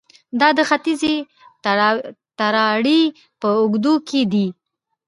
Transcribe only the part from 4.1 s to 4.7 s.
دي